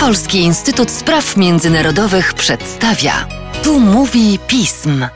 Polski 0.00 0.38
Instytut 0.38 0.90
Spraw 0.90 1.36
Międzynarodowych 1.36 2.34
przedstawia. 2.34 3.28
Tu 3.64 3.80
mówi 3.80 4.38
pism. 4.48 5.06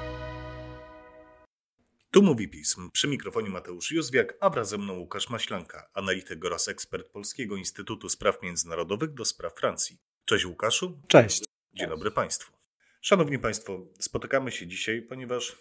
Tu 2.11 2.23
mówi 2.23 2.49
pism. 2.49 2.91
Przy 2.91 3.09
mikrofonie 3.09 3.51
Mateusz 3.51 3.91
Józwiak, 3.93 4.35
a 4.41 4.51
wraz 4.51 4.69
ze 4.69 4.79
mną 4.79 4.99
Łukasz 4.99 5.31
Maślanka, 5.31 5.91
analityk 5.95 6.45
oraz 6.45 6.69
ekspert 6.69 7.09
Polskiego 7.09 7.57
Instytutu 7.57 8.09
Spraw 8.09 8.43
Międzynarodowych 8.43 9.15
do 9.15 9.25
spraw 9.25 9.55
Francji. 9.55 9.99
Cześć 10.25 10.47
Łukaszu. 10.47 11.01
Cześć. 11.09 11.45
Dzień 11.75 11.89
dobry 11.89 12.11
Państwu. 12.11 12.53
Szanowni 13.01 13.39
Państwo, 13.39 13.87
spotykamy 14.01 14.53
się 14.53 14.67
dzisiaj, 14.67 15.03
ponieważ 15.03 15.57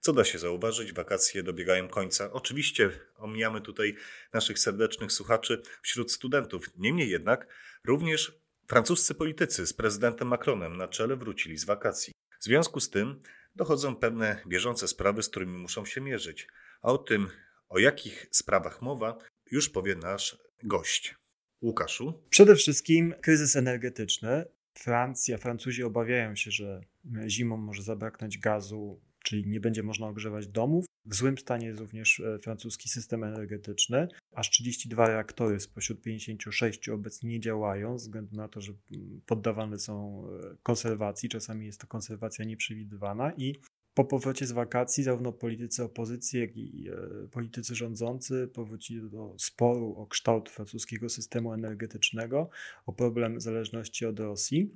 co 0.00 0.12
da 0.12 0.24
się 0.24 0.38
zauważyć, 0.38 0.92
wakacje 0.92 1.42
dobiegają 1.42 1.88
końca. 1.88 2.32
Oczywiście 2.32 2.90
omijamy 3.16 3.60
tutaj 3.60 3.96
naszych 4.32 4.58
serdecznych 4.58 5.12
słuchaczy 5.12 5.62
wśród 5.82 6.12
studentów. 6.12 6.66
Niemniej 6.76 7.10
jednak 7.10 7.46
również 7.84 8.32
francuscy 8.66 9.14
politycy 9.14 9.66
z 9.66 9.72
prezydentem 9.72 10.28
Macronem 10.28 10.76
na 10.76 10.88
czele 10.88 11.16
wrócili 11.16 11.58
z 11.58 11.64
wakacji. 11.64 12.12
W 12.40 12.44
związku 12.44 12.80
z 12.80 12.90
tym 12.90 13.22
dochodzą 13.56 13.96
pewne 13.96 14.42
bieżące 14.46 14.88
sprawy, 14.88 15.22
z 15.22 15.28
którymi 15.28 15.58
muszą 15.58 15.84
się 15.84 16.00
mierzyć. 16.00 16.48
A 16.82 16.92
o 16.92 16.98
tym, 16.98 17.28
o 17.68 17.78
jakich 17.78 18.26
sprawach 18.30 18.82
mowa, 18.82 19.18
już 19.50 19.68
powie 19.68 19.94
nasz 19.94 20.38
gość. 20.62 21.14
Łukaszu. 21.62 22.22
Przede 22.30 22.56
wszystkim 22.56 23.14
kryzys 23.22 23.56
energetyczny. 23.56 24.44
Francja, 24.74 25.38
Francuzi 25.38 25.82
obawiają 25.82 26.36
się, 26.36 26.50
że 26.50 26.80
zimą 27.26 27.56
może 27.56 27.82
zabraknąć 27.82 28.38
gazu 28.38 29.00
czyli 29.24 29.48
nie 29.48 29.60
będzie 29.60 29.82
można 29.82 30.06
ogrzewać 30.06 30.46
domów. 30.46 30.84
W 31.04 31.14
złym 31.14 31.38
stanie 31.38 31.66
jest 31.66 31.80
również 31.80 32.20
e, 32.20 32.38
francuski 32.38 32.88
system 32.88 33.24
energetyczny. 33.24 34.08
Aż 34.34 34.50
32 34.50 35.06
reaktory 35.06 35.60
spośród 35.60 36.02
56 36.02 36.88
obecnie 36.88 37.30
nie 37.30 37.40
działają, 37.40 37.98
ze 37.98 38.04
względu 38.04 38.36
na 38.36 38.48
to, 38.48 38.60
że 38.60 38.72
mm, 38.92 39.20
poddawane 39.26 39.78
są 39.78 40.24
e, 40.26 40.56
konserwacji. 40.62 41.28
Czasami 41.28 41.66
jest 41.66 41.80
to 41.80 41.86
konserwacja 41.86 42.44
nieprzewidywana 42.44 43.32
i 43.32 43.54
po 43.94 44.04
powrocie 44.04 44.46
z 44.46 44.52
wakacji 44.52 45.04
zarówno 45.04 45.32
politycy 45.32 45.84
opozycji, 45.84 46.40
jak 46.40 46.56
i 46.56 46.88
e, 46.88 47.28
politycy 47.28 47.74
rządzący 47.74 48.48
powrócili 48.48 49.10
do 49.10 49.34
sporu 49.38 49.94
o 49.96 50.06
kształt 50.06 50.50
francuskiego 50.50 51.08
systemu 51.08 51.52
energetycznego, 51.52 52.50
o 52.86 52.92
problem 52.92 53.40
zależności 53.40 54.06
od 54.06 54.20
Rosji 54.20 54.70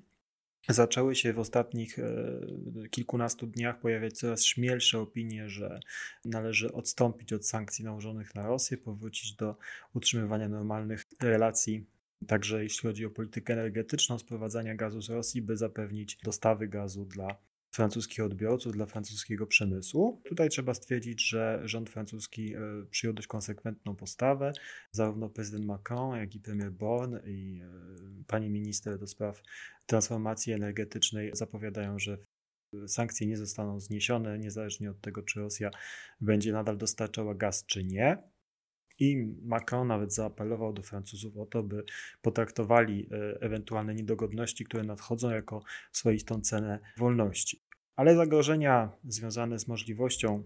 zaczęły 0.68 1.14
się 1.14 1.32
w 1.32 1.38
ostatnich 1.38 1.98
e, 1.98 2.88
kilkunastu 2.90 3.46
dniach 3.46 3.80
pojawiać 3.80 4.18
coraz 4.18 4.44
śmielsze 4.44 5.00
opinie, 5.00 5.48
że 5.48 5.80
należy 6.24 6.72
odstąpić 6.72 7.32
od 7.32 7.46
sankcji 7.46 7.84
nałożonych 7.84 8.34
na 8.34 8.46
Rosję, 8.46 8.76
powrócić 8.76 9.32
do 9.32 9.56
utrzymywania 9.94 10.48
normalnych 10.48 11.04
relacji 11.20 11.86
Także 12.26 12.62
jeśli 12.62 12.88
chodzi 12.88 13.06
o 13.06 13.10
politykę 13.10 13.52
energetyczną, 13.52 14.18
sprowadzania 14.18 14.74
gazu 14.74 15.02
z 15.02 15.10
Rosji, 15.10 15.42
by 15.42 15.56
zapewnić 15.56 16.18
dostawy 16.24 16.68
gazu 16.68 17.04
dla 17.04 17.36
francuskich 17.74 18.24
odbiorców, 18.24 18.72
dla 18.72 18.86
francuskiego 18.86 19.46
przemysłu. 19.46 20.22
Tutaj 20.24 20.48
trzeba 20.48 20.74
stwierdzić, 20.74 21.28
że 21.28 21.60
rząd 21.64 21.90
francuski 21.90 22.54
e, 22.54 22.60
przyjął 22.90 23.14
dość 23.14 23.28
konsekwentną 23.28 23.96
postawę. 23.96 24.52
Zarówno 24.90 25.28
prezydent 25.30 25.64
Macron, 25.64 26.16
jak 26.16 26.34
i 26.34 26.40
premier 26.40 26.72
Born 26.72 27.16
i 27.26 27.60
e, 27.62 28.24
pani 28.26 28.50
minister 28.50 28.98
do 28.98 29.06
spraw 29.06 29.42
transformacji 29.86 30.52
energetycznej 30.52 31.30
zapowiadają, 31.32 31.98
że 31.98 32.18
sankcje 32.86 33.26
nie 33.26 33.36
zostaną 33.36 33.80
zniesione, 33.80 34.38
niezależnie 34.38 34.90
od 34.90 35.00
tego, 35.00 35.22
czy 35.22 35.40
Rosja 35.40 35.70
będzie 36.20 36.52
nadal 36.52 36.76
dostarczała 36.76 37.34
gaz, 37.34 37.66
czy 37.66 37.84
nie. 37.84 38.33
I 38.98 39.34
Macron 39.42 39.88
nawet 39.88 40.14
zaapelował 40.14 40.72
do 40.72 40.82
Francuzów 40.82 41.36
o 41.36 41.46
to, 41.46 41.62
by 41.62 41.84
potraktowali 42.22 43.08
e, 43.10 43.40
ewentualne 43.40 43.94
niedogodności, 43.94 44.64
które 44.64 44.84
nadchodzą, 44.84 45.30
jako 45.30 45.62
swoistą 45.92 46.40
cenę 46.40 46.78
wolności. 46.96 47.62
Ale 47.96 48.16
zagrożenia 48.16 48.92
związane 49.04 49.58
z 49.58 49.68
możliwością 49.68 50.44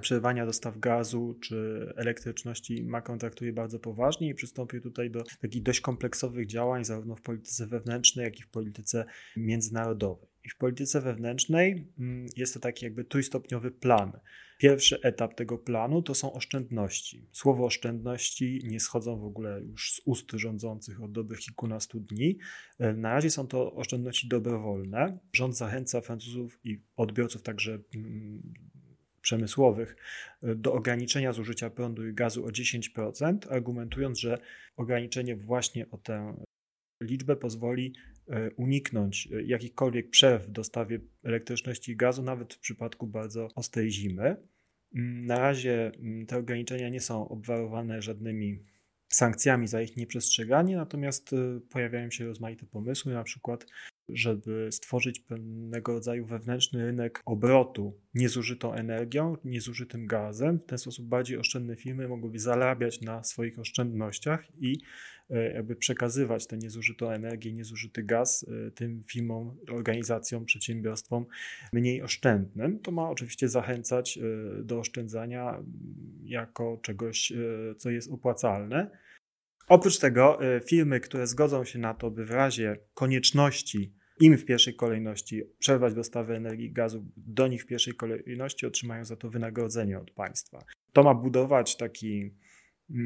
przerwania 0.00 0.46
dostaw 0.46 0.78
gazu 0.78 1.38
czy 1.40 1.92
elektryczności 1.96 2.84
Macron 2.84 3.18
traktuje 3.18 3.52
bardzo 3.52 3.78
poważnie 3.78 4.28
i 4.28 4.34
przystąpił 4.34 4.80
tutaj 4.80 5.10
do 5.10 5.24
takich 5.40 5.62
dość 5.62 5.80
kompleksowych 5.80 6.46
działań, 6.46 6.84
zarówno 6.84 7.16
w 7.16 7.22
polityce 7.22 7.66
wewnętrznej, 7.66 8.24
jak 8.24 8.38
i 8.38 8.42
w 8.42 8.48
polityce 8.48 9.04
międzynarodowej. 9.36 10.28
I 10.46 10.50
w 10.50 10.56
polityce 10.56 11.00
wewnętrznej 11.00 11.92
mm, 11.98 12.26
jest 12.36 12.54
to 12.54 12.60
taki 12.60 12.84
jakby 12.84 13.04
trójstopniowy 13.04 13.70
plan. 13.70 14.12
Pierwszy 14.58 15.00
etap 15.02 15.34
tego 15.34 15.58
planu 15.58 16.02
to 16.02 16.14
są 16.14 16.32
oszczędności. 16.32 17.28
Słowo 17.32 17.64
oszczędności 17.64 18.60
nie 18.64 18.80
schodzą 18.80 19.18
w 19.18 19.24
ogóle 19.24 19.60
już 19.62 19.92
z 19.92 20.00
ust 20.04 20.32
rządzących 20.32 21.02
od 21.02 21.12
dobrych 21.12 21.40
kilkunastu 21.40 22.00
dni. 22.00 22.38
E, 22.78 22.92
na 22.92 23.12
razie 23.12 23.30
są 23.30 23.46
to 23.46 23.72
oszczędności 23.72 24.28
dobrowolne. 24.28 25.18
Rząd 25.32 25.56
zachęca 25.56 26.00
Francuzów 26.00 26.60
i 26.64 26.80
odbiorców 26.96 27.42
także 27.42 27.78
mm, 27.94 28.42
przemysłowych 29.20 29.96
e, 30.42 30.54
do 30.54 30.72
ograniczenia 30.72 31.32
zużycia 31.32 31.70
prądu 31.70 32.08
i 32.08 32.14
gazu 32.14 32.46
o 32.46 32.48
10%, 32.48 33.38
argumentując, 33.50 34.20
że 34.20 34.38
ograniczenie 34.76 35.36
właśnie 35.36 35.90
o 35.90 35.98
tę 35.98 36.36
liczbę 37.02 37.36
pozwoli 37.36 37.94
uniknąć 38.56 39.28
e, 39.32 39.42
jakichkolwiek 39.42 40.10
przerw 40.10 40.46
w 40.46 40.50
dostawie 40.50 41.00
elektryczności 41.24 41.92
i 41.92 41.96
gazu, 41.96 42.22
nawet 42.22 42.54
w 42.54 42.58
przypadku 42.58 43.06
bardzo 43.06 43.48
ostrej 43.54 43.90
zimy. 43.90 44.36
Mm, 44.94 45.26
na 45.26 45.38
razie 45.38 45.92
mm, 45.98 46.26
te 46.26 46.38
ograniczenia 46.38 46.88
nie 46.88 47.00
są 47.00 47.28
obwarowane 47.28 48.02
żadnymi 48.02 48.64
sankcjami 49.08 49.68
za 49.68 49.82
ich 49.82 49.96
nieprzestrzeganie, 49.96 50.76
natomiast 50.76 51.30
pojawiają 51.70 52.10
się 52.10 52.26
rozmaite 52.26 52.66
pomysły, 52.66 53.12
na 53.12 53.24
przykład 53.24 53.66
żeby 54.08 54.68
stworzyć 54.72 55.20
pewnego 55.20 55.92
rodzaju 55.92 56.26
wewnętrzny 56.26 56.86
rynek 56.86 57.22
obrotu 57.24 58.00
niezużytą 58.14 58.72
energią, 58.72 59.36
niezużytym 59.44 60.06
gazem. 60.06 60.58
W 60.58 60.66
ten 60.66 60.78
sposób 60.78 61.06
bardziej 61.06 61.38
oszczędne 61.38 61.76
firmy 61.76 62.08
mogłyby 62.08 62.38
zarabiać 62.38 63.00
na 63.00 63.24
swoich 63.24 63.58
oszczędnościach 63.58 64.44
i 64.58 64.72
e, 64.72 64.80
jakby 65.30 65.76
przekazywać 65.76 66.46
tę 66.46 66.56
niezużytą 66.56 67.10
energię, 67.10 67.52
niezużyty 67.52 68.02
gaz 68.02 68.46
e, 68.48 68.70
tym 68.70 69.04
firmom, 69.12 69.56
organizacjom, 69.70 70.44
przedsiębiorstwom 70.44 71.26
mniej 71.72 72.02
oszczędnym. 72.02 72.80
To 72.80 72.90
ma 72.90 73.10
oczywiście 73.10 73.48
zachęcać 73.48 74.18
e, 74.18 74.22
do 74.62 74.78
oszczędzania 74.78 75.62
jako 76.22 76.80
czegoś, 76.82 77.32
co 77.76 77.90
jest 77.90 78.12
opłacalne. 78.12 78.90
Oprócz 79.68 79.98
tego 79.98 80.38
firmy, 80.66 81.00
które 81.00 81.26
zgodzą 81.26 81.64
się 81.64 81.78
na 81.78 81.94
to, 81.94 82.10
by 82.10 82.24
w 82.24 82.30
razie 82.30 82.76
konieczności 82.94 83.94
im 84.20 84.38
w 84.38 84.44
pierwszej 84.44 84.74
kolejności 84.74 85.42
przerwać 85.58 85.94
dostawy 85.94 86.34
energii 86.34 86.72
gazu, 86.72 87.04
do 87.16 87.48
nich 87.48 87.62
w 87.62 87.66
pierwszej 87.66 87.94
kolejności 87.94 88.66
otrzymają 88.66 89.04
za 89.04 89.16
to 89.16 89.30
wynagrodzenie 89.30 89.98
od 89.98 90.10
państwa. 90.10 90.64
To 90.92 91.02
ma 91.02 91.14
budować 91.14 91.76
taki, 91.76 92.34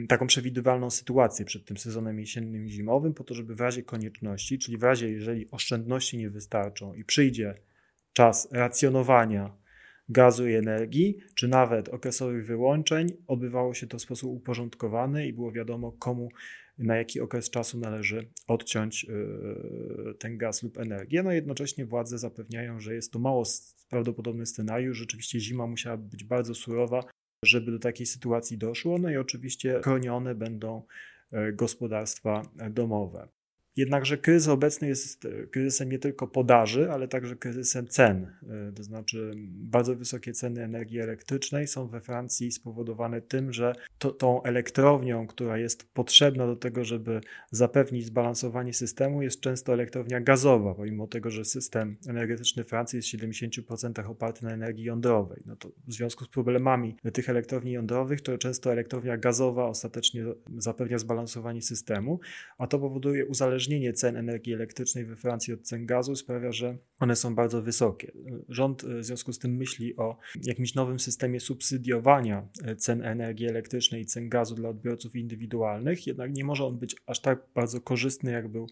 taką 0.08 0.26
przewidywalną 0.26 0.90
sytuację 0.90 1.44
przed 1.44 1.64
tym 1.64 1.76
sezonem 1.76 2.20
jesiennym 2.20 2.66
i 2.66 2.70
zimowym, 2.70 3.14
po 3.14 3.24
to, 3.24 3.34
żeby 3.34 3.54
w 3.54 3.60
razie 3.60 3.82
konieczności, 3.82 4.58
czyli 4.58 4.78
w 4.78 4.82
razie, 4.82 5.10
jeżeli 5.10 5.50
oszczędności 5.50 6.18
nie 6.18 6.30
wystarczą 6.30 6.94
i 6.94 7.04
przyjdzie 7.04 7.54
czas 8.12 8.48
racjonowania 8.52 9.56
gazu 10.08 10.48
i 10.48 10.54
energii, 10.54 11.18
czy 11.34 11.48
nawet 11.48 11.88
okresowych 11.88 12.46
wyłączeń, 12.46 13.08
odbywało 13.26 13.74
się 13.74 13.86
to 13.86 13.98
w 13.98 14.02
sposób 14.02 14.30
uporządkowany 14.30 15.26
i 15.26 15.32
było 15.32 15.52
wiadomo, 15.52 15.92
komu 15.92 16.28
na 16.78 16.96
jaki 16.96 17.20
okres 17.20 17.50
czasu 17.50 17.78
należy 17.78 18.28
odciąć 18.46 19.04
y, 19.04 20.14
ten 20.18 20.38
gaz 20.38 20.62
lub 20.62 20.78
energię. 20.78 21.22
No 21.22 21.32
jednocześnie 21.32 21.86
władze 21.86 22.18
zapewniają, 22.18 22.80
że 22.80 22.94
jest 22.94 23.12
to 23.12 23.18
mało 23.18 23.44
prawdopodobny 23.88 24.46
scenariusz. 24.46 24.98
Rzeczywiście 24.98 25.40
zima 25.40 25.66
musiała 25.66 25.96
być 25.96 26.24
bardzo 26.24 26.54
surowa, 26.54 27.04
żeby 27.44 27.72
do 27.72 27.78
takiej 27.78 28.06
sytuacji 28.06 28.58
doszło. 28.58 28.98
No 28.98 29.10
i 29.10 29.16
oczywiście 29.16 29.80
chronione 29.84 30.34
będą 30.34 30.82
y, 31.32 31.52
gospodarstwa 31.52 32.42
domowe. 32.70 33.28
Jednakże 33.76 34.18
kryzys 34.18 34.48
obecny 34.48 34.88
jest 34.88 35.24
e, 35.24 35.46
kryzysem 35.46 35.92
nie 35.92 35.98
tylko 35.98 36.26
podaży, 36.26 36.90
ale 36.90 37.08
także 37.08 37.36
kryzysem 37.36 37.88
cen. 37.88 38.32
E, 38.68 38.72
to 38.72 38.82
znaczy, 38.82 39.32
bardzo 39.46 39.96
wysokie 39.96 40.32
ceny 40.32 40.64
energii 40.64 41.00
elektrycznej 41.00 41.66
są 41.66 41.88
we 41.88 42.00
Francji 42.00 42.52
spowodowane 42.52 43.20
tym, 43.20 43.52
że 43.52 43.72
to, 43.98 44.10
tą 44.10 44.42
elektrownią, 44.42 45.26
która 45.26 45.58
jest 45.58 45.92
potrzebna 45.92 46.46
do 46.46 46.56
tego, 46.56 46.84
żeby 46.84 47.20
zapewnić 47.50 48.06
zbalansowanie 48.06 48.72
systemu, 48.72 49.22
jest 49.22 49.40
często 49.40 49.72
elektrownia 49.72 50.20
gazowa, 50.20 50.74
pomimo 50.74 51.06
tego, 51.06 51.30
że 51.30 51.44
system 51.44 51.96
energetyczny 52.08 52.64
Francji 52.64 52.96
jest 52.96 53.08
w 53.08 53.12
70% 53.12 54.10
oparty 54.10 54.44
na 54.44 54.52
energii 54.52 54.84
jądrowej. 54.84 55.42
No 55.46 55.56
to 55.56 55.68
w 55.86 55.92
związku 55.92 56.24
z 56.24 56.28
problemami 56.28 56.96
tych 57.12 57.28
elektrowni 57.28 57.72
jądrowych, 57.72 58.20
to 58.20 58.38
często 58.38 58.72
elektrownia 58.72 59.16
gazowa 59.16 59.66
ostatecznie 59.66 60.24
zapewnia 60.58 60.98
zbalansowanie 60.98 61.62
systemu, 61.62 62.20
a 62.58 62.66
to 62.66 62.78
powoduje 62.78 63.26
uzależnienie 63.26 63.59
uzależnienie 63.60 63.92
cen 63.92 64.16
energii 64.16 64.54
elektrycznej 64.54 65.04
we 65.04 65.16
Francji 65.16 65.54
od 65.54 65.60
cen 65.60 65.86
gazu 65.86 66.16
sprawia, 66.16 66.52
że 66.52 66.76
one 67.00 67.16
są 67.16 67.34
bardzo 67.34 67.62
wysokie. 67.62 68.12
Rząd 68.48 68.82
w 68.84 69.04
związku 69.04 69.32
z 69.32 69.38
tym 69.38 69.56
myśli 69.56 69.96
o 69.96 70.18
jakimś 70.42 70.74
nowym 70.74 71.00
systemie 71.00 71.40
subsydiowania 71.40 72.48
cen 72.78 73.02
energii 73.02 73.46
elektrycznej 73.46 74.02
i 74.02 74.06
cen 74.06 74.28
gazu 74.28 74.54
dla 74.54 74.68
odbiorców 74.68 75.16
indywidualnych, 75.16 76.06
jednak 76.06 76.32
nie 76.32 76.44
może 76.44 76.64
on 76.64 76.78
być 76.78 76.96
aż 77.06 77.20
tak 77.20 77.42
bardzo 77.54 77.80
korzystny, 77.80 78.32
jak 78.32 78.48
był 78.48 78.66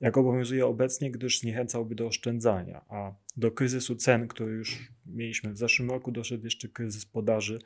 jak 0.00 0.16
obowiązuje 0.16 0.66
obecnie, 0.66 1.10
gdyż 1.10 1.40
zniechęcałby 1.40 1.94
do 1.94 2.06
oszczędzania, 2.06 2.84
a 2.88 3.14
do 3.36 3.50
kryzysu 3.50 3.96
cen, 3.96 4.28
który 4.28 4.52
już 4.52 4.78
mieliśmy 5.06 5.52
w 5.52 5.58
zeszłym 5.58 5.90
roku, 5.90 6.12
doszedł 6.12 6.44
jeszcze 6.44 6.68
kryzys 6.68 7.06
podaży 7.06 7.58
E, 7.58 7.62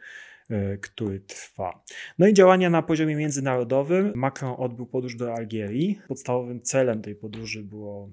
który 0.82 1.20
trwa. 1.20 1.84
No 2.18 2.26
i 2.26 2.34
działania 2.34 2.70
na 2.70 2.82
poziomie 2.82 3.16
międzynarodowym. 3.16 4.12
Macron 4.14 4.54
odbył 4.58 4.86
podróż 4.86 5.16
do 5.16 5.34
Algierii. 5.34 6.00
Podstawowym 6.08 6.62
celem 6.62 7.02
tej 7.02 7.14
podróży 7.14 7.62
było, 7.62 8.10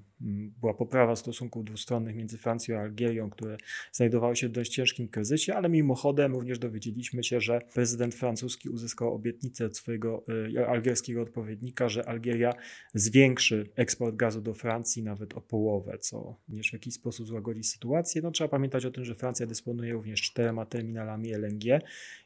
była 0.60 0.74
poprawa 0.74 1.16
stosunków 1.16 1.64
dwustronnych 1.64 2.16
między 2.16 2.38
Francją 2.38 2.78
a 2.78 2.80
Algierią, 2.80 3.30
które 3.30 3.56
znajdowały 3.92 4.36
się 4.36 4.48
w 4.48 4.52
dość 4.52 4.72
ciężkim 4.72 5.08
kryzysie, 5.08 5.54
ale 5.54 5.68
mimochodem 5.68 6.34
również 6.34 6.58
dowiedzieliśmy 6.58 7.24
się, 7.24 7.40
że 7.40 7.60
prezydent 7.74 8.14
francuski 8.14 8.68
uzyskał 8.68 9.14
obietnicę 9.14 9.66
od 9.66 9.76
swojego 9.76 10.24
e, 10.56 10.66
algierskiego 10.68 11.22
odpowiednika, 11.22 11.88
że 11.88 12.08
Algieria 12.08 12.52
zwiększy 12.94 13.70
eksport 13.76 14.16
gazu 14.16 14.40
do 14.40 14.54
Francji 14.54 15.02
nawet 15.02 15.34
o 15.34 15.40
połowę, 15.40 15.98
co 15.98 16.36
również 16.48 16.70
w 16.70 16.72
jakiś 16.72 16.94
sposób 16.94 17.26
złagodzi 17.26 17.64
sytuację. 17.64 18.22
No, 18.22 18.30
trzeba 18.30 18.48
pamiętać 18.48 18.84
o 18.84 18.90
tym, 18.90 19.04
że 19.04 19.14
Francja 19.14 19.46
dysponuje 19.46 19.92
również 19.92 20.22
czterema 20.22 20.66
terminalami 20.66 21.32
LNG 21.32 21.80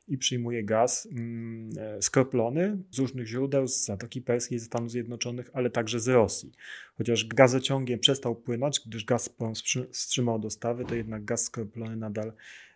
i 0.08 0.18
przyjmuje 0.18 0.64
gaz 0.64 1.08
mm, 1.12 1.70
e, 1.78 2.02
skroplony 2.02 2.78
z 2.90 2.98
różnych 2.98 3.26
źródeł, 3.26 3.68
z 3.68 3.84
Zatoki 3.84 4.22
Perskiej, 4.22 4.58
ze 4.58 4.66
Stanów 4.66 4.90
Zjednoczonych, 4.90 5.50
ale 5.52 5.70
także 5.70 6.00
z 6.00 6.08
Rosji. 6.08 6.52
Chociaż 6.94 7.26
gazociągiem 7.26 7.98
przestał 7.98 8.36
płynąć, 8.36 8.80
gdyż 8.86 9.04
Gazprom 9.04 9.52
wstrzymał 9.92 10.38
dostawy, 10.38 10.84
to 10.84 10.94
jednak 10.94 11.24
gaz 11.24 11.44
skroplony 11.44 11.96
nadal 11.96 12.32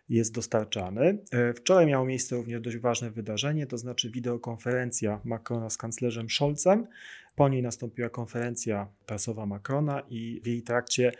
jest 0.09 0.33
dostarczany. 0.33 1.17
E, 1.31 1.53
wczoraj 1.53 1.85
miało 1.85 2.05
miejsce 2.05 2.35
również 2.35 2.61
dość 2.61 2.77
ważne 2.77 3.11
wydarzenie, 3.11 3.67
to 3.67 3.77
znaczy 3.77 4.09
wideokonferencja 4.09 5.21
Macrona 5.23 5.69
z 5.69 5.77
kanclerzem 5.77 6.29
Scholzem. 6.29 6.87
Po 7.35 7.49
niej 7.49 7.61
nastąpiła 7.61 8.09
konferencja 8.09 8.87
prasowa 9.05 9.45
Macrona 9.45 10.03
i 10.09 10.41
w 10.43 10.47
jej 10.47 10.61
trakcie 10.61 11.11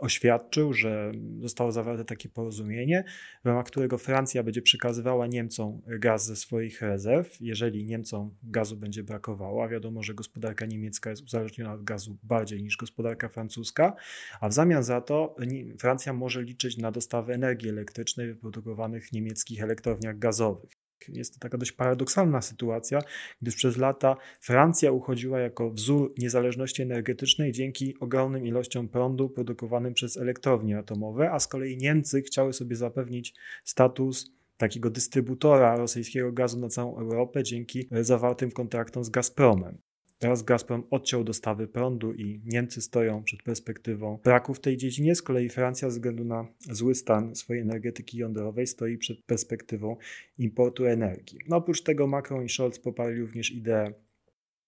oświadczył, 0.00 0.72
że 0.72 1.12
zostało 1.40 1.72
zawarte 1.72 2.04
takie 2.04 2.28
porozumienie, 2.28 3.04
w 3.44 3.46
ramach 3.46 3.66
którego 3.66 3.98
Francja 3.98 4.42
będzie 4.42 4.62
przekazywała 4.62 5.26
Niemcom 5.26 5.82
gaz 5.86 6.26
ze 6.26 6.36
swoich 6.36 6.82
rezerw, 6.82 7.40
jeżeli 7.40 7.84
Niemcom 7.84 8.36
gazu 8.42 8.76
będzie 8.76 9.02
brakowało, 9.02 9.64
a 9.64 9.68
wiadomo, 9.68 10.02
że 10.02 10.14
gospodarka 10.14 10.66
niemiecka 10.66 11.10
jest 11.10 11.22
uzależniona 11.22 11.72
od 11.72 11.84
gazu 11.84 12.18
bardziej 12.22 12.62
niż 12.62 12.76
gospodarka 12.76 13.28
francuska, 13.28 13.94
a 14.40 14.48
w 14.48 14.52
zamian 14.52 14.82
za 14.82 15.00
to 15.00 15.36
Francja 15.78 16.12
może 16.12 16.42
liczyć 16.42 16.76
na 16.78 16.92
dostawę 16.92 17.34
energii 17.34 17.68
elektrycznej 17.68 18.26
wyprodukowanych 18.26 19.08
w 19.08 19.12
niemieckich 19.12 19.62
elektrowniach 19.62 20.18
gazowych. 20.18 20.83
Jest 21.08 21.34
to 21.34 21.40
taka 21.40 21.58
dość 21.58 21.72
paradoksalna 21.72 22.42
sytuacja, 22.42 22.98
gdyż 23.42 23.54
przez 23.56 23.76
lata 23.76 24.16
Francja 24.40 24.92
uchodziła 24.92 25.40
jako 25.40 25.70
wzór 25.70 26.12
niezależności 26.18 26.82
energetycznej 26.82 27.52
dzięki 27.52 27.98
ogromnym 28.00 28.46
ilościom 28.46 28.88
prądu 28.88 29.30
produkowanym 29.30 29.94
przez 29.94 30.16
elektrownie 30.16 30.78
atomowe, 30.78 31.30
a 31.30 31.38
z 31.38 31.48
kolei 31.48 31.76
Niemcy 31.76 32.22
chciały 32.22 32.52
sobie 32.52 32.76
zapewnić 32.76 33.34
status 33.64 34.30
takiego 34.56 34.90
dystrybutora 34.90 35.76
rosyjskiego 35.76 36.32
gazu 36.32 36.60
na 36.60 36.68
całą 36.68 36.98
Europę 36.98 37.42
dzięki 37.42 37.88
zawartym 37.90 38.50
kontraktom 38.50 39.04
z 39.04 39.10
Gazpromem. 39.10 39.78
Teraz 40.18 40.42
Gazprom 40.42 40.86
odciął 40.90 41.24
dostawy 41.24 41.68
prądu 41.68 42.12
i 42.12 42.40
Niemcy 42.44 42.82
stoją 42.82 43.24
przed 43.24 43.42
perspektywą 43.42 44.18
braku 44.24 44.54
w 44.54 44.60
tej 44.60 44.76
dziedzinie. 44.76 45.14
Z 45.14 45.22
kolei 45.22 45.48
Francja, 45.48 45.90
ze 45.90 45.96
względu 45.96 46.24
na 46.24 46.46
zły 46.60 46.94
stan 46.94 47.34
swojej 47.34 47.62
energetyki 47.62 48.18
jądrowej, 48.18 48.66
stoi 48.66 48.98
przed 48.98 49.22
perspektywą 49.22 49.96
importu 50.38 50.86
energii. 50.86 51.38
No, 51.48 51.56
oprócz 51.56 51.82
tego 51.82 52.06
Macron 52.06 52.44
i 52.44 52.48
Scholz 52.48 52.78
poparli 52.78 53.20
również 53.20 53.52
ideę 53.52 53.92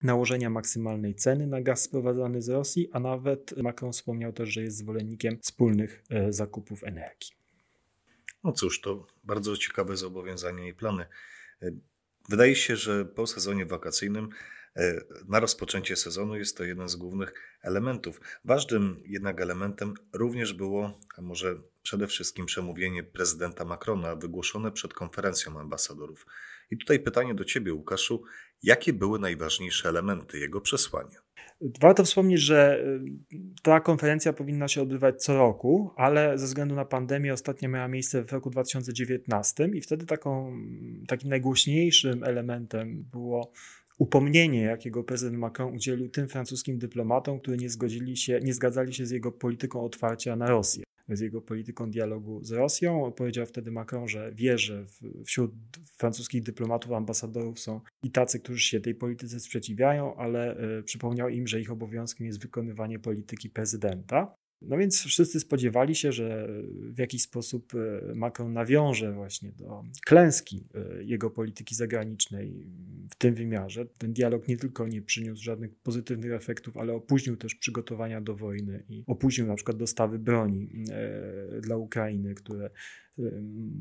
nałożenia 0.03 0.51
maksymalnej 0.51 1.15
ceny 1.15 1.47
na 1.47 1.61
gaz 1.61 1.83
sprowadzany 1.83 2.43
z 2.43 2.49
Rosji, 2.49 2.89
a 2.93 3.01
nawet 3.01 3.57
Macron 3.57 3.93
wspomniał 3.93 4.33
też, 4.33 4.49
że 4.49 4.63
jest 4.63 4.77
zwolennikiem 4.77 5.39
wspólnych 5.39 6.03
e, 6.11 6.33
zakupów 6.33 6.85
energii. 6.85 7.31
No 8.45 8.53
cóż, 8.53 8.81
to 8.81 9.07
bardzo 9.25 9.57
ciekawe 9.57 9.97
zobowiązania 9.97 10.69
i 10.69 10.75
plany. 10.75 11.07
E, 11.63 11.71
wydaje 12.29 12.55
się, 12.55 12.77
że 12.77 13.05
po 13.05 13.27
sezonie 13.27 13.67
wakacyjnym 13.67 14.29
na 15.29 15.41
rozpoczęcie 15.41 15.97
sezonu 15.97 16.37
jest 16.37 16.57
to 16.57 16.65
jeden 16.65 16.89
z 16.89 16.97
głównych 16.97 17.35
elementów. 17.63 18.21
Ważnym 18.45 19.03
jednak 19.07 19.41
elementem 19.41 19.95
również 20.13 20.53
było, 20.53 21.01
a 21.17 21.23
może 21.23 21.57
przede 21.83 22.07
wszystkim 22.07 22.47
przemówienie 22.47 23.03
prezydenta 23.03 23.65
Macrona 23.65 24.17
wygłoszone 24.17 24.73
przed 24.73 24.95
konferencją 24.95 25.61
ambasadorów. 25.61 26.27
I 26.71 26.79
tutaj 26.79 27.01
pytanie 27.01 27.35
do 27.35 27.45
Ciebie, 27.45 27.75
Łukaszu, 27.75 28.23
jakie 28.63 28.93
były 28.93 29.19
najważniejsze 29.19 29.89
elementy 29.89 30.39
jego 30.39 30.61
przesłania? 30.61 31.27
Warto 31.81 32.05
wspomnieć, 32.05 32.41
że 32.41 32.85
y, 33.33 33.39
ta 33.63 33.81
konferencja 33.81 34.33
powinna 34.33 34.69
się 34.69 34.83
odbywać 34.83 35.23
co 35.23 35.37
roku, 35.37 35.91
ale 35.97 36.39
ze 36.39 36.47
względu 36.47 36.75
na 36.75 36.85
pandemię 36.85 37.33
ostatnia 37.33 37.69
miała 37.69 37.89
miejsce 37.89 38.25
w 38.25 38.33
roku 38.33 38.51
2019 38.51 39.69
i 39.75 39.81
wtedy 39.81 40.07
taką, 40.07 40.59
takim 41.09 41.31
najgłośniejszym 41.31 42.25
elementem 42.25 43.05
było 43.13 43.53
upomnienie, 43.99 44.63
jakiego 44.63 45.05
prezydent 45.05 45.39
Macron 45.39 45.75
udzielił 45.75 46.09
tym 46.09 46.29
francuskim 46.29 46.79
dyplomatom, 46.79 47.41
którzy 47.41 47.57
nie, 47.57 47.71
zgodzili 47.71 48.17
się, 48.17 48.41
nie 48.43 48.55
zgadzali 48.55 48.95
się 48.95 49.07
z 49.07 49.11
jego 49.11 49.33
polityką 49.33 49.85
otwarcia 49.85 50.37
na 50.37 50.47
Rosję, 50.47 50.85
z 51.09 51.21
jego 51.21 51.43
polityką 51.43 51.91
dialogu 51.91 52.45
z 52.45 52.53
Rosją. 52.53 53.13
Powiedział 53.13 53.47
wtedy 53.47 53.71
Macron, 53.71 54.09
że 54.09 54.33
wie, 54.35 54.59
że 54.59 54.87
wśród 55.25 55.53
francuskich 55.97 56.43
dyplomatów, 56.43 56.93
ambasadorów 56.93 57.61
są 57.61 57.81
i 58.03 58.11
tacy, 58.11 58.41
którzy 58.41 58.61
się 58.61 58.81
tej 58.81 58.95
polityce 58.95 59.41
sprzeciwiają, 59.41 60.17
ale 60.17 60.61
y, 60.79 60.83
przypomniał 60.83 61.29
im, 61.29 61.47
że 61.47 61.61
ich 61.61 61.71
obowiązkiem 61.71 62.27
jest 62.27 62.43
wykonywanie 62.43 62.99
polityki 62.99 63.51
prezydenta. 63.51 64.35
No 64.63 64.77
więc 64.77 65.03
wszyscy 65.03 65.41
spodziewali 65.41 65.95
się, 65.95 66.13
że 66.13 66.49
w 66.73 66.99
jakiś 66.99 67.23
sposób 67.23 67.73
e, 67.75 68.15
Macron 68.15 68.53
nawiąże 68.53 69.13
właśnie 69.13 69.53
do 69.53 69.85
klęski 70.07 70.65
e, 70.75 71.05
jego 71.05 71.31
polityki 71.31 71.75
zagranicznej 71.75 72.67
w 73.11 73.17
tym 73.17 73.35
wymiarze. 73.35 73.87
Ten 73.99 74.13
dialog 74.13 74.49
nie 74.49 74.57
tylko 74.57 74.89
nie 74.89 75.03
przyniósł 75.03 75.43
żadnych 75.43 75.75
pozytywnych 75.75 76.33
efektów, 76.33 76.77
ale 76.77 76.93
opóźnił 76.93 77.37
też 77.37 77.55
przygotowania 77.55 78.21
do 78.21 78.35
wojny 78.35 78.85
i 78.89 79.05
opóźnił 79.07 79.47
na 79.47 79.55
przykład 79.55 79.77
dostawy 79.77 80.19
broni 80.19 80.71
e, 80.91 81.61
dla 81.61 81.77
Ukrainy, 81.77 82.35
które 82.35 82.71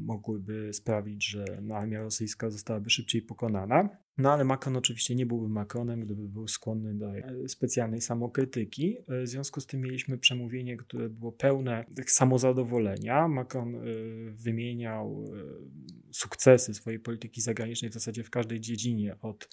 mogłyby 0.05 0.73
sprawić, 0.73 1.27
że 1.29 1.45
armia 1.73 2.01
rosyjska 2.01 2.49
zostałaby 2.49 2.89
szybciej 2.89 3.21
pokonana. 3.21 3.89
No 4.17 4.33
ale 4.33 4.43
Macron 4.43 4.77
oczywiście 4.77 5.15
nie 5.15 5.25
byłby 5.25 5.49
Macronem, 5.49 5.99
gdyby 5.99 6.27
był 6.27 6.47
skłonny 6.47 6.93
do 6.93 7.15
e, 7.15 7.49
specjalnej 7.49 8.01
samokrytyki. 8.01 8.97
E, 9.07 9.21
w 9.23 9.27
związku 9.27 9.61
z 9.61 9.65
tym 9.65 9.81
mieliśmy 9.81 10.17
przemówienie, 10.17 10.77
które 10.77 11.09
było 11.09 11.31
pełne 11.31 11.85
samozadowolenia. 12.07 13.27
Macron 13.27 13.75
e, 13.75 13.79
wymieniał 14.31 15.25
sukcesy 16.11 16.73
swojej 16.73 16.99
polityki 16.99 17.41
zagranicznej 17.41 17.91
w 17.91 17.93
zasadzie 17.93 18.23
w 18.23 18.29
każdej 18.29 18.59
dziedzinie, 18.59 19.15
od 19.21 19.49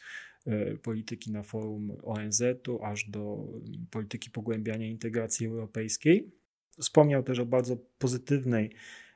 polityki 0.83 1.33
na 1.33 1.43
forum 1.43 1.97
ONZ-u 2.03 2.83
aż 2.83 3.11
do 3.11 3.49
polityki 3.91 4.31
pogłębiania 4.31 4.87
integracji 4.87 5.47
europejskiej. 5.47 6.33
Wspomniał 6.81 7.23
też 7.23 7.39
o 7.39 7.47
bardzo 7.47 7.77
pozytywnej 7.99 8.75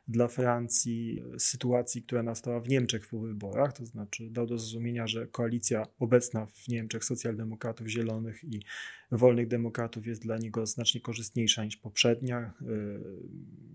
dla 0.08 0.28
Francji 0.28 1.22
sytuacji, 1.38 2.02
która 2.02 2.22
nastała 2.22 2.60
w 2.60 2.68
Niemczech 2.68 3.08
po 3.08 3.20
wyborach, 3.20 3.72
to 3.72 3.86
znaczy 3.86 4.30
dał 4.30 4.46
do 4.46 4.58
zrozumienia, 4.58 5.06
że 5.06 5.26
koalicja 5.26 5.86
obecna 5.98 6.46
w 6.46 6.68
Niemczech 6.68 7.04
socjaldemokratów, 7.04 7.86
zielonych 7.86 8.44
i 8.44 8.62
wolnych 9.10 9.48
demokratów 9.48 10.06
jest 10.06 10.22
dla 10.22 10.38
niego 10.38 10.66
znacznie 10.66 11.00
korzystniejsza 11.00 11.64
niż 11.64 11.76
poprzednia, 11.76 12.52
y, 12.62 12.66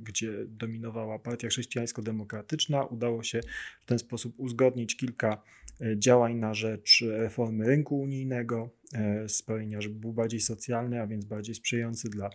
gdzie 0.03 0.45
dominowała 0.47 1.19
partia 1.19 1.47
chrześcijańsko-demokratyczna. 1.47 2.85
Udało 2.85 3.23
się 3.23 3.41
w 3.81 3.85
ten 3.85 3.99
sposób 3.99 4.33
uzgodnić 4.37 4.97
kilka 4.97 5.43
y, 5.81 5.95
działań 5.99 6.35
na 6.35 6.53
rzecz 6.53 7.03
reformy 7.07 7.65
rynku 7.65 7.99
unijnego, 7.99 8.69
y, 9.25 9.29
sprawienia, 9.29 9.81
żeby 9.81 9.95
był 9.95 10.13
bardziej 10.13 10.39
socjalny, 10.39 11.01
a 11.01 11.07
więc 11.07 11.25
bardziej 11.25 11.55
sprzyjający 11.55 12.09
dla 12.09 12.29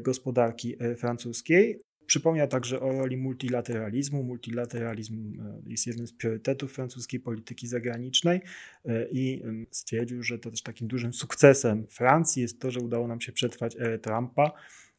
gospodarki 0.00 0.76
francuskiej. 0.96 1.80
Przypomniał 2.10 2.48
także 2.48 2.80
o 2.80 2.92
roli 2.92 3.16
multilateralizmu. 3.16 4.22
Multilateralizm 4.22 5.40
e, 5.40 5.62
jest 5.66 5.86
jednym 5.86 6.06
z 6.06 6.12
priorytetów 6.12 6.72
francuskiej 6.72 7.20
polityki 7.20 7.68
zagranicznej 7.68 8.40
e, 8.84 9.08
i 9.10 9.42
stwierdził, 9.70 10.22
że 10.22 10.38
to 10.38 10.50
też 10.50 10.62
takim 10.62 10.88
dużym 10.88 11.12
sukcesem 11.12 11.86
Francji 11.86 12.42
jest 12.42 12.60
to, 12.60 12.70
że 12.70 12.80
udało 12.80 13.08
nam 13.08 13.20
się 13.20 13.32
przetrwać 13.32 13.76
erę 13.76 13.98
Trumpa, 13.98 14.52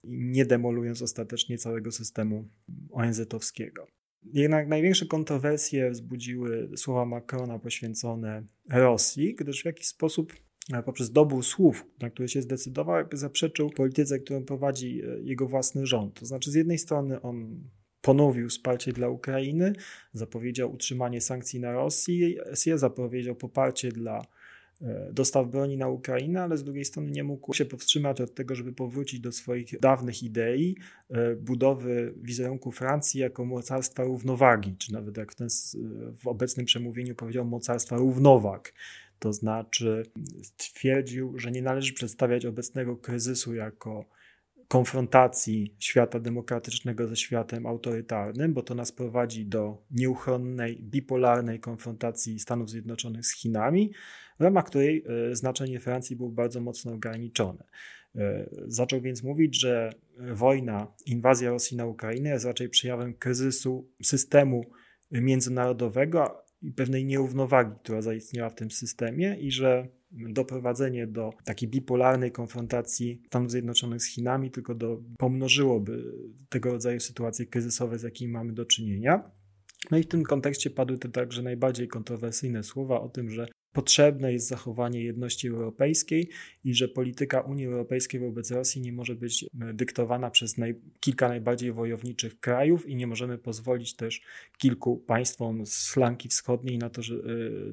nie 0.03 0.45
demolując 0.45 1.01
ostatecznie 1.01 1.57
całego 1.57 1.91
systemu 1.91 2.47
ONZ-owskiego. 2.91 3.87
Jednak 4.33 4.67
największe 4.67 5.05
kontrowersje 5.05 5.91
wzbudziły 5.91 6.69
słowa 6.75 7.05
Macrona 7.05 7.59
poświęcone 7.59 8.43
Rosji, 8.69 9.35
gdyż 9.35 9.61
w 9.61 9.65
jakiś 9.65 9.87
sposób 9.87 10.33
poprzez 10.83 11.11
dobór 11.11 11.45
słów, 11.45 11.85
na 12.01 12.09
które 12.09 12.27
się 12.27 12.41
zdecydował, 12.41 12.97
jakby 12.97 13.17
zaprzeczył 13.17 13.69
polityce, 13.69 14.19
którą 14.19 14.43
prowadzi 14.43 15.01
jego 15.23 15.47
własny 15.47 15.85
rząd. 15.85 16.19
To 16.19 16.25
znaczy, 16.25 16.51
z 16.51 16.53
jednej 16.53 16.77
strony 16.77 17.21
on 17.21 17.63
ponowił 18.01 18.49
wsparcie 18.49 18.93
dla 18.93 19.09
Ukrainy, 19.09 19.73
zapowiedział 20.11 20.73
utrzymanie 20.73 21.21
sankcji 21.21 21.59
na 21.59 21.71
Rosję, 21.71 22.29
zapowiedział 22.75 23.35
poparcie 23.35 23.91
dla 23.91 24.25
e, 24.81 25.09
dostaw 25.13 25.49
broni 25.49 25.77
na 25.77 25.87
Ukrainę, 25.87 26.41
ale 26.41 26.57
z 26.57 26.63
drugiej 26.63 26.85
strony 26.85 27.11
nie 27.11 27.23
mógł 27.23 27.53
się 27.53 27.65
powstrzymać 27.65 28.21
od 28.21 28.35
tego, 28.35 28.55
żeby 28.55 28.73
powrócić 28.73 29.19
do 29.19 29.31
swoich 29.31 29.79
dawnych 29.79 30.23
idei 30.23 30.77
e, 31.09 31.35
budowy 31.35 32.13
wizerunku 32.21 32.71
Francji 32.71 33.21
jako 33.21 33.45
mocarstwa 33.45 34.03
równowagi, 34.03 34.75
czy 34.77 34.93
nawet 34.93 35.17
jak 35.17 35.31
w, 35.31 35.35
ten, 35.35 35.47
w 36.17 36.27
obecnym 36.27 36.65
przemówieniu 36.65 37.15
powiedział 37.15 37.45
mocarstwa 37.45 37.97
równowag. 37.97 38.73
To 39.21 39.33
znaczy 39.33 40.03
stwierdził, 40.43 41.39
że 41.39 41.51
nie 41.51 41.61
należy 41.61 41.93
przedstawiać 41.93 42.45
obecnego 42.45 42.97
kryzysu 42.97 43.55
jako 43.55 44.05
konfrontacji 44.67 45.75
świata 45.79 46.19
demokratycznego 46.19 47.07
ze 47.07 47.15
światem 47.15 47.65
autorytarnym, 47.65 48.53
bo 48.53 48.63
to 48.63 48.75
nas 48.75 48.91
prowadzi 48.91 49.45
do 49.45 49.83
nieuchronnej, 49.91 50.77
bipolarnej 50.81 51.59
konfrontacji 51.59 52.39
Stanów 52.39 52.69
Zjednoczonych 52.69 53.25
z 53.25 53.35
Chinami, 53.35 53.91
w 54.39 54.43
ramach 54.43 54.65
której 54.65 55.05
e, 55.31 55.35
znaczenie 55.35 55.79
Francji 55.79 56.15
było 56.15 56.29
bardzo 56.29 56.61
mocno 56.61 56.93
ograniczone. 56.93 57.63
E, 58.15 58.49
zaczął 58.67 59.01
więc 59.01 59.23
mówić, 59.23 59.59
że 59.59 59.93
wojna, 60.17 60.87
inwazja 61.05 61.49
Rosji 61.49 61.77
na 61.77 61.85
Ukrainę 61.85 62.29
jest 62.29 62.45
raczej 62.45 62.69
przejawem 62.69 63.13
kryzysu 63.13 63.87
systemu 64.03 64.65
międzynarodowego 65.11 66.50
i 66.61 66.71
pewnej 66.71 67.05
nierównowagi, 67.05 67.71
która 67.83 68.01
zaistniała 68.01 68.49
w 68.49 68.55
tym 68.55 68.71
systemie, 68.71 69.37
i 69.39 69.51
że 69.51 69.87
doprowadzenie 70.11 71.07
do 71.07 71.33
takiej 71.45 71.69
bipolarnej 71.69 72.31
konfrontacji 72.31 73.21
Stanów 73.27 73.51
Zjednoczonych 73.51 74.01
z 74.01 74.05
Chinami 74.05 74.51
tylko 74.51 74.75
do, 74.75 75.01
pomnożyłoby 75.17 76.13
tego 76.49 76.71
rodzaju 76.71 76.99
sytuacje 76.99 77.45
kryzysowe, 77.45 77.99
z 77.99 78.03
jakimi 78.03 78.31
mamy 78.31 78.53
do 78.53 78.65
czynienia. 78.65 79.31
No 79.91 79.97
i 79.97 80.03
w 80.03 80.07
tym 80.07 80.23
kontekście 80.23 80.69
padły 80.69 80.97
te 80.97 81.09
także 81.09 81.41
najbardziej 81.41 81.87
kontrowersyjne 81.87 82.63
słowa 82.63 83.01
o 83.01 83.09
tym, 83.09 83.29
że 83.29 83.47
potrzebne 83.73 84.33
jest 84.33 84.47
zachowanie 84.47 85.03
jedności 85.03 85.47
europejskiej 85.47 86.29
i 86.63 86.73
że 86.73 86.87
polityka 86.87 87.41
Unii 87.41 87.65
Europejskiej 87.65 88.19
wobec 88.19 88.51
Rosji 88.51 88.81
nie 88.81 88.93
może 88.93 89.15
być 89.15 89.43
e, 89.43 89.73
dyktowana 89.73 90.29
przez 90.29 90.57
naj, 90.57 90.75
kilka 90.99 91.27
najbardziej 91.27 91.71
wojowniczych 91.71 92.39
krajów 92.39 92.89
i 92.89 92.95
nie 92.95 93.07
możemy 93.07 93.37
pozwolić 93.37 93.95
też 93.95 94.21
kilku 94.57 94.97
państwom 94.97 95.65
z 95.65 95.91
flanki 95.93 96.29
wschodniej 96.29 96.77
na 96.77 96.89
to, 96.89 97.01
że, 97.01 97.15
e, 97.15 97.19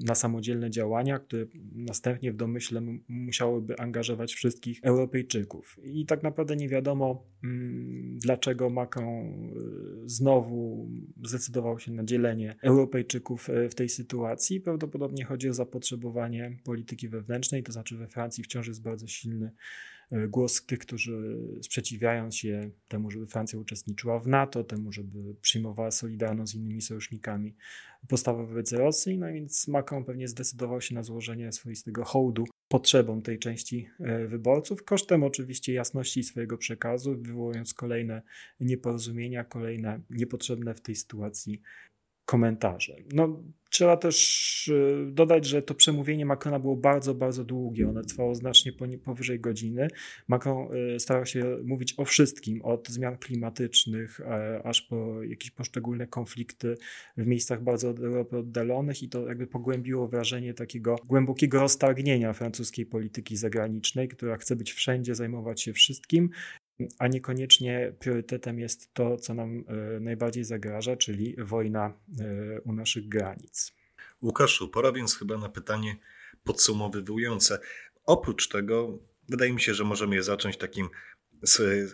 na 0.05 0.15
samodzielne 0.15 0.71
działania, 0.71 1.19
które 1.19 1.47
następnie 1.75 2.33
w 2.33 2.37
domyśle 2.37 2.83
musiałyby 3.09 3.79
angażować 3.79 4.35
wszystkich 4.35 4.81
Europejczyków. 4.83 5.77
I 5.85 6.07
tak 6.07 6.23
naprawdę 6.23 6.57
nie 6.57 6.69
wiadomo, 6.69 7.27
mm, 7.45 8.19
dlaczego 8.19 8.71
Macron 8.71 9.09
e, 9.09 9.51
znowu 10.07 10.89
zdecydował 11.25 11.79
się 11.79 11.93
na 11.93 12.05
dzielenie 12.05 12.57
Europejczyków 12.63 13.49
w 13.71 13.75
tej 13.75 13.89
sytuacji. 13.89 14.61
Prawdopodobnie 14.61 15.25
chodzi 15.25 15.49
o 15.49 15.55
zapotrzebowanie 15.55 15.88
zapotrzebowanie 15.89 16.57
polityki 16.65 17.09
wewnętrznej, 17.09 17.63
to 17.63 17.73
znaczy 17.73 17.97
we 17.97 18.09
Francji 18.09 18.45
wciąż 18.45 18.69
jest 18.69 18.83
bardzo 18.83 19.07
silny 19.07 19.51
e, 20.13 20.29
głos 20.29 20.67
tych, 20.67 20.79
którzy 20.79 21.39
sprzeciwiają 21.63 22.31
się 22.31 22.71
temu, 22.89 23.11
żeby 23.11 23.27
Francja 23.27 23.59
uczestniczyła 23.59 24.21
w 24.21 24.27
NATO, 24.27 24.65
temu, 24.65 24.93
żeby 24.93 25.35
przyjmowała 25.41 25.91
solidarność 25.91 26.53
z 26.53 26.55
innymi 26.55 26.83
sojusznikami 26.83 27.55
postawę 28.09 28.47
wobec 28.47 28.73
Rosji. 28.73 29.19
No 29.19 29.27
więc 29.33 29.69
Macron 29.69 30.05
pewnie 30.05 30.29
zdecydował 30.29 30.81
się 30.81 30.95
na 30.95 31.03
złożenie 31.03 31.53
swoistego 31.53 32.05
hołdu 32.05 32.45
potrzebom 32.69 33.23
tej 33.23 33.39
części 33.39 33.89
e, 34.01 34.27
wyborców, 34.27 34.85
kosztem 34.85 35.23
oczywiście 35.23 35.73
jasności 35.73 36.23
swojego 36.23 36.59
przekazu, 36.59 37.17
wywołując 37.21 37.75
kolejne 37.75 38.23
nieporozumienia, 38.61 39.45
kolejne 39.45 40.01
niepotrzebne 40.11 40.75
w 40.75 40.81
tej 40.81 40.95
sytuacji 40.95 41.63
komentarze. 42.29 42.97
No, 43.13 43.43
trzeba 43.71 43.97
też 43.97 44.69
y, 44.69 45.11
dodać, 45.13 45.47
że 45.47 45.63
to 45.63 45.75
przemówienie 45.75 46.27
Macrona 46.27 46.59
było 46.59 46.77
bardzo, 46.77 47.15
bardzo 47.15 47.45
długie. 47.45 47.89
Ono 47.89 48.03
trwało 48.03 48.35
znacznie 48.35 48.73
powyżej 49.05 49.41
godziny. 49.41 49.89
Macron 50.29 50.77
y, 50.95 51.01
starał 51.01 51.27
się 51.27 51.59
mówić 51.65 51.95
o 51.97 52.05
wszystkim, 52.05 52.63
od 52.63 52.89
zmian 52.89 53.19
klimatycznych 53.19 54.21
e, 54.21 54.61
aż 54.65 54.83
po 54.83 55.23
jakieś 55.23 55.51
poszczególne 55.51 56.07
konflikty 56.07 56.75
w 57.17 57.27
miejscach 57.27 57.63
bardzo 57.63 57.91
od 57.91 57.99
Europy 58.01 58.37
oddalonych 58.37 59.03
i 59.03 59.09
to 59.09 59.29
jakby 59.29 59.47
pogłębiło 59.47 60.09
wrażenie 60.09 60.55
takiego 60.55 60.97
głębokiego 61.05 61.61
roztargnienia 61.61 62.33
francuskiej 62.33 62.87
polityki 62.87 63.37
zagranicznej, 63.37 64.09
która 64.09 64.37
chce 64.37 64.57
być 64.57 64.73
wszędzie, 64.73 65.15
zajmować 65.15 65.63
się 65.63 65.73
wszystkim 65.73 66.31
a 66.99 67.09
niekoniecznie 67.09 67.93
priorytetem 67.99 68.59
jest 68.59 68.95
to, 68.95 69.17
co 69.17 69.35
nam 69.35 69.65
e, 69.69 70.01
najbardziej 70.01 70.45
zagraża, 70.45 70.97
czyli 70.97 71.37
wojna 71.39 71.93
e, 72.21 72.61
u 72.61 72.73
naszych 72.73 73.09
granic. 73.09 73.73
Łukaszu, 74.23 74.69
pora 74.69 74.93
więc 74.93 75.19
chyba 75.19 75.39
na 75.39 75.49
pytanie 75.49 75.97
podsumowujące. 76.45 77.59
Oprócz 78.05 78.49
tego, 78.49 78.99
wydaje 79.29 79.53
mi 79.53 79.61
się, 79.61 79.75
że 79.75 79.85
możemy 79.85 80.17
je 80.17 80.23
zacząć 80.23 80.57
takim 80.57 80.89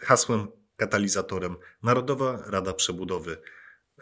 hasłem 0.02 0.46
katalizatorem 0.76 1.56
Narodowa 1.82 2.42
Rada 2.46 2.72
Przebudowy. 2.72 3.36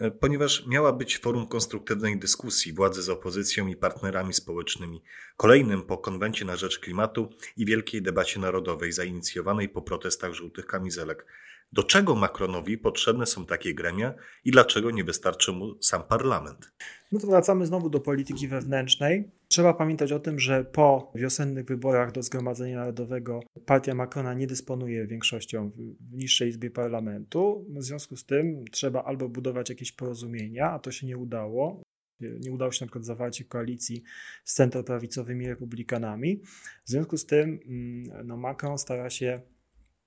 E, 0.00 0.11
ponieważ 0.11 0.66
miała 0.66 0.92
być 0.92 1.18
forum 1.18 1.46
konstruktywnej 1.46 2.18
dyskusji 2.18 2.72
władzy 2.72 3.02
z 3.02 3.08
opozycją 3.08 3.66
i 3.66 3.76
partnerami 3.76 4.34
społecznymi, 4.34 5.02
kolejnym 5.37 5.82
po 5.82 5.99
konwencie 5.99 6.44
na 6.44 6.56
rzecz 6.56 6.78
klimatu 6.78 7.28
i 7.56 7.66
wielkiej 7.66 8.02
debacie 8.02 8.40
narodowej 8.40 8.92
zainicjowanej 8.92 9.68
po 9.68 9.82
protestach 9.82 10.32
żółtych 10.32 10.66
kamizelek. 10.66 11.26
Do 11.73 11.83
czego 11.83 12.14
Macronowi 12.14 12.79
potrzebne 12.79 13.26
są 13.26 13.47
takie 13.47 13.75
gremia 13.75 14.14
i 14.45 14.50
dlaczego 14.50 14.91
nie 14.91 15.05
wystarczy 15.05 15.52
mu 15.52 15.83
sam 15.83 16.02
parlament? 16.02 16.73
No 17.12 17.21
to 17.21 17.26
wracamy 17.26 17.67
znowu 17.67 17.91
do 17.91 18.00
polityki 18.00 18.49
wewnętrznej. 18.49 19.31
Trzeba 19.49 19.75
pamiętać 19.75 20.12
o 20.12 20.21
tym, 20.21 20.41
że 20.41 20.64
po 20.64 21.12
wiosennych 21.14 21.67
wyborach 21.67 22.12
do 22.12 22.23
Zgromadzenia 22.23 22.76
Narodowego 22.76 23.41
partia 23.67 23.95
Macrona 23.95 24.35
nie 24.35 24.47
dysponuje 24.47 25.07
większością 25.07 25.71
w 25.71 26.17
niższej 26.17 26.49
izbie 26.49 26.71
parlamentu. 26.71 27.67
W 27.69 27.83
związku 27.83 28.17
z 28.17 28.26
tym 28.26 28.64
trzeba 28.71 29.05
albo 29.05 29.29
budować 29.29 29.71
jakieś 29.71 29.93
porozumienia, 29.93 30.71
a 30.71 30.79
to 30.79 30.91
się 30.91 31.07
nie 31.07 31.19
udało. 31.19 31.83
Nie 32.21 32.52
udało 32.52 32.73
się 32.73 32.85
na 32.85 32.87
przykład 32.87 33.05
zawarcie 33.05 33.45
koalicji 33.45 34.02
z 34.45 34.55
centroprawicowymi 34.55 35.49
republikanami. 35.49 36.41
W 36.85 36.91
związku 36.91 37.17
z 37.17 37.26
tym 37.26 37.61
mm, 37.67 38.26
no, 38.26 38.37
Macron 38.37 38.79
stara 38.79 39.11
się 39.11 39.41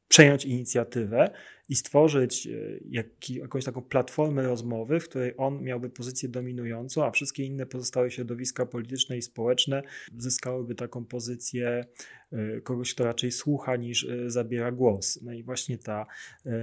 przejąć 0.07 0.45
inicjatywę 0.45 1.29
i 1.69 1.75
stworzyć 1.75 2.47
e, 2.47 2.51
jakąś 3.29 3.65
taką 3.65 3.81
platformę 3.81 4.43
rozmowy, 4.43 4.99
w 4.99 5.09
której 5.09 5.33
on 5.37 5.63
miałby 5.63 5.89
pozycję 5.89 6.29
dominującą, 6.29 7.05
a 7.05 7.11
wszystkie 7.11 7.43
inne 7.43 7.65
pozostałe 7.65 8.11
środowiska 8.11 8.65
polityczne 8.65 9.17
i 9.17 9.21
społeczne 9.21 9.83
zyskałyby 10.17 10.75
taką 10.75 11.05
pozycję 11.05 11.85
e, 12.31 12.61
kogoś, 12.61 12.93
kto 12.93 13.03
raczej 13.03 13.31
słucha 13.31 13.75
niż 13.75 14.03
e, 14.03 14.29
zabiera 14.29 14.71
głos. 14.71 15.19
No 15.21 15.33
i 15.33 15.43
właśnie 15.43 15.77
ta 15.77 16.05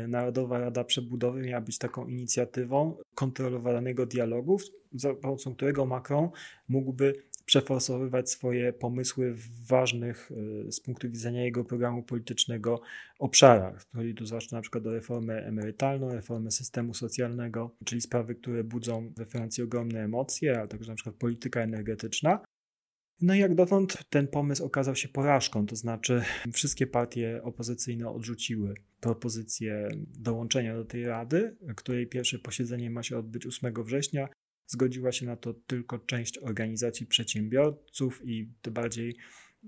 Narodowa 0.08 0.58
Rada 0.58 0.84
Przebudowy 0.84 1.40
miała 1.40 1.60
być 1.60 1.78
taką 1.78 2.06
inicjatywą 2.06 2.96
kontrolowanego 3.14 4.06
dialogu, 4.06 4.58
za 4.92 5.14
pomocą 5.14 5.54
którego 5.54 5.86
Macron 5.86 6.28
mógłby 6.68 7.14
przeforsowywać 7.46 8.30
swoje 8.30 8.72
pomysły 8.72 9.34
w 9.34 9.66
ważnych 9.66 10.30
y, 10.30 10.72
z 10.72 10.80
punktu 10.80 11.10
widzenia 11.10 11.44
jego 11.44 11.64
programu 11.64 12.02
politycznego 12.02 12.80
obszarach. 13.18 13.84
Chodzi 13.94 14.14
tu 14.14 14.26
zwłaszcza 14.26 14.56
na 14.56 14.62
przykład 14.62 14.86
o 14.86 14.92
reformę 14.92 15.46
emerytalną, 15.46 16.12
reformę 16.14 16.50
systemu 16.50 16.94
socjalnego, 16.94 17.76
czyli 17.84 18.00
sprawy, 18.00 18.34
które 18.34 18.64
budzą 18.64 19.12
we 19.16 19.26
Francji 19.26 19.62
ogromne 19.62 20.04
emocje, 20.04 20.58
ale 20.58 20.68
także 20.68 20.90
na 20.92 20.96
przykład 20.96 21.16
polityka 21.16 21.60
energetyczna. 21.60 22.40
No 23.20 23.34
i 23.34 23.38
jak 23.38 23.54
dotąd 23.54 24.04
ten 24.08 24.28
pomysł 24.28 24.64
okazał 24.64 24.96
się 24.96 25.08
porażką, 25.08 25.66
to 25.66 25.76
znaczy 25.76 26.22
wszystkie 26.52 26.86
partie 26.86 27.40
opozycyjne 27.42 28.08
odrzuciły 28.08 28.74
propozycję 29.00 29.88
dołączenia 30.18 30.74
do 30.74 30.84
tej 30.84 31.04
rady, 31.04 31.56
której 31.76 32.06
pierwsze 32.06 32.38
posiedzenie 32.38 32.90
ma 32.90 33.02
się 33.02 33.18
odbyć 33.18 33.46
8 33.46 33.74
września. 33.84 34.28
Zgodziła 34.66 35.12
się 35.12 35.26
na 35.26 35.36
to 35.36 35.54
tylko 35.54 35.98
część 35.98 36.38
organizacji 36.38 37.06
przedsiębiorców 37.06 38.20
i 38.24 38.48
te 38.62 38.70
bardziej 38.70 39.16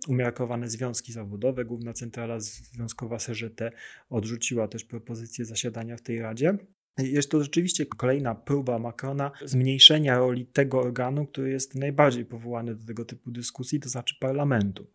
umiarkowane 0.08 0.68
związki 0.68 1.12
zawodowe. 1.12 1.64
Główna 1.64 1.92
Centrala 1.92 2.40
Związkowa 2.40 3.18
CGT 3.18 3.72
odrzuciła 4.10 4.68
też 4.68 4.84
propozycję 4.84 5.44
zasiadania 5.44 5.96
w 5.96 6.02
tej 6.02 6.18
radzie. 6.18 6.58
Jest 6.98 7.30
to 7.30 7.42
rzeczywiście 7.42 7.86
kolejna 7.86 8.34
próba 8.34 8.78
Macrona 8.78 9.30
zmniejszenia 9.44 10.18
roli 10.18 10.46
tego 10.46 10.80
organu, 10.80 11.26
który 11.26 11.50
jest 11.50 11.74
najbardziej 11.74 12.24
powołany 12.24 12.74
do 12.74 12.86
tego 12.86 13.04
typu 13.04 13.30
dyskusji, 13.30 13.80
to 13.80 13.88
znaczy 13.88 14.14
parlamentu. 14.20 14.86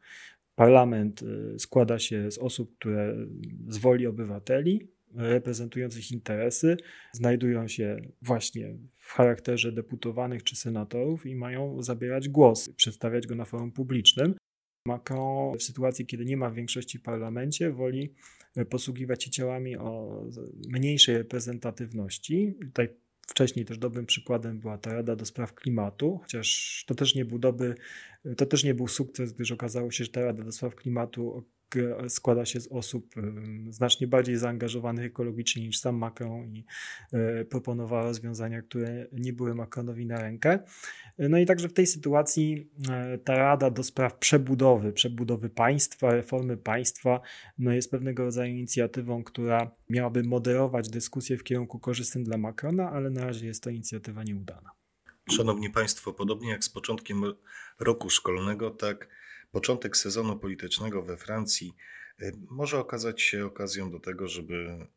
Parlament 0.55 1.21
y, 1.21 1.59
składa 1.59 1.99
się 1.99 2.31
z 2.31 2.37
osób, 2.37 2.75
które 2.79 3.15
z 3.67 3.77
woli 3.77 4.07
obywateli 4.07 4.87
reprezentujących 5.15 6.11
interesy 6.11 6.77
znajdują 7.13 7.67
się 7.67 8.01
właśnie 8.21 8.77
w 8.95 9.11
charakterze 9.11 9.71
deputowanych 9.71 10.43
czy 10.43 10.55
senatorów 10.55 11.25
i 11.25 11.35
mają 11.35 11.83
zabierać 11.83 12.29
głos, 12.29 12.69
przedstawiać 12.69 13.27
go 13.27 13.35
na 13.35 13.45
forum 13.45 13.71
publicznym. 13.71 14.35
Macron 14.85 15.57
w 15.57 15.63
sytuacji, 15.63 16.05
kiedy 16.05 16.25
nie 16.25 16.37
ma 16.37 16.51
większości 16.51 16.97
w 16.97 17.01
parlamencie, 17.01 17.71
woli 17.71 18.13
posługiwać 18.69 19.23
się 19.23 19.31
ciałami 19.31 19.77
o 19.77 20.23
mniejszej 20.69 21.17
reprezentatywności. 21.17 22.57
Tutaj 22.61 22.89
wcześniej 23.27 23.65
też 23.65 23.77
dobrym 23.77 24.05
przykładem 24.05 24.59
była 24.59 24.77
ta 24.77 24.93
Rada 24.93 25.15
do 25.15 25.25
Spraw 25.25 25.53
Klimatu, 25.53 26.17
chociaż 26.21 26.83
to 26.87 26.95
też 26.95 27.15
nie 27.15 27.25
był 27.25 27.39
dobry, 27.39 27.75
to 28.37 28.45
też 28.45 28.63
nie 28.63 28.73
był 28.73 28.87
sukces, 28.87 29.33
gdyż 29.33 29.51
okazało 29.51 29.91
się, 29.91 30.03
że 30.03 30.11
ta 30.11 30.21
Rada 30.21 30.43
do 30.43 30.51
Spraw 30.51 30.75
Klimatu 30.75 31.43
składa 32.07 32.45
się 32.45 32.61
z 32.61 32.67
osób 32.67 33.15
znacznie 33.69 34.07
bardziej 34.07 34.37
zaangażowanych 34.37 35.05
ekologicznie 35.05 35.63
niż 35.63 35.79
sam 35.79 35.95
Macron 35.95 36.55
i 36.55 36.65
e, 37.13 37.45
proponowała 37.45 38.03
rozwiązania, 38.03 38.61
które 38.61 39.07
nie 39.11 39.33
były 39.33 39.55
Macronowi 39.55 40.05
na 40.05 40.21
rękę. 40.21 40.59
No 41.19 41.37
i 41.37 41.45
także 41.45 41.69
w 41.69 41.73
tej 41.73 41.87
sytuacji 41.87 42.69
e, 42.89 43.17
ta 43.17 43.35
Rada 43.35 43.69
do 43.69 43.83
Spraw 43.83 44.17
Przebudowy, 44.17 44.93
przebudowy 44.93 45.49
państwa, 45.49 46.11
reformy 46.11 46.57
państwa, 46.57 47.21
no 47.57 47.71
jest 47.71 47.91
pewnego 47.91 48.23
rodzaju 48.23 48.51
inicjatywą, 48.53 49.23
która 49.23 49.71
miałaby 49.89 50.23
moderować 50.23 50.89
dyskusję 50.89 51.37
w 51.37 51.43
kierunku 51.43 51.79
korzystnym 51.79 52.23
dla 52.23 52.37
Macrona, 52.37 52.91
ale 52.91 53.09
na 53.09 53.25
razie 53.25 53.47
jest 53.47 53.63
to 53.63 53.69
inicjatywa 53.69 54.23
nieudana. 54.23 54.71
Szanowni 55.31 55.69
Państwo, 55.69 56.13
podobnie 56.13 56.49
jak 56.49 56.63
z 56.63 56.69
początkiem 56.69 57.23
roku 57.79 58.09
szkolnego, 58.09 58.71
tak 58.71 59.07
początek 59.51 59.97
sezonu 59.97 60.39
politycznego 60.39 61.03
we 61.03 61.17
Francji 61.17 61.75
y, 62.21 62.33
może 62.49 62.79
okazać 62.79 63.21
się 63.21 63.45
okazją 63.45 63.91
do 63.91 63.99
tego, 63.99 64.27
żeby 64.27 64.87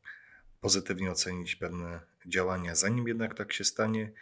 pozytywnie 0.61 1.11
ocenić 1.11 1.57
pewne 1.57 2.01
działania. 2.27 2.75
Zanim 2.75 3.09
jednak 3.09 3.35
tak 3.35 3.53
się 3.53 3.65
stanie, 3.65 4.13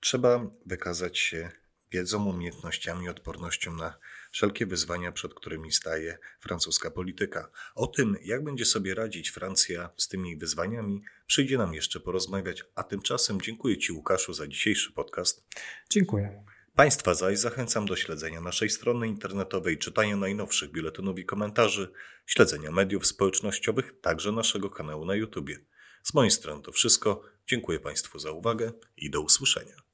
trzeba 0.00 0.50
wykazać 0.66 1.18
się 1.18 1.50
wiedzą, 1.92 2.24
umiejętnościami, 2.26 3.08
odpornością 3.08 3.74
na 3.74 3.98
wszelkie 4.30 4.66
wyzwania, 4.66 5.12
przed 5.12 5.34
którymi 5.34 5.72
staje 5.72 6.18
francuska 6.40 6.90
polityka. 6.90 7.50
O 7.74 7.86
tym, 7.86 8.16
jak 8.24 8.44
będzie 8.44 8.64
sobie 8.64 8.94
radzić 8.94 9.30
Francja 9.30 9.90
z 9.96 10.08
tymi 10.08 10.36
wyzwaniami, 10.36 11.02
przyjdzie 11.26 11.58
nam 11.58 11.74
jeszcze 11.74 12.00
porozmawiać. 12.00 12.64
A 12.74 12.82
tymczasem 12.82 13.40
dziękuję 13.40 13.78
Ci, 13.78 13.92
Łukaszu, 13.92 14.32
za 14.32 14.46
dzisiejszy 14.46 14.92
podcast. 14.92 15.44
Dziękuję. 15.90 16.44
Państwa 16.78 17.14
zaś 17.14 17.38
zachęcam 17.38 17.86
do 17.86 17.96
śledzenia 17.96 18.40
naszej 18.40 18.70
strony 18.70 19.08
internetowej, 19.08 19.78
czytania 19.78 20.16
najnowszych 20.16 20.70
biuletynów 20.70 21.18
i 21.18 21.24
komentarzy, 21.24 21.92
śledzenia 22.26 22.70
mediów 22.70 23.06
społecznościowych, 23.06 24.00
także 24.00 24.32
naszego 24.32 24.70
kanału 24.70 25.04
na 25.04 25.14
YouTube. 25.14 25.50
Z 26.02 26.14
mojej 26.14 26.30
strony 26.30 26.62
to 26.62 26.72
wszystko. 26.72 27.22
Dziękuję 27.46 27.80
Państwu 27.80 28.18
za 28.18 28.30
uwagę 28.30 28.72
i 28.96 29.10
do 29.10 29.20
usłyszenia. 29.20 29.87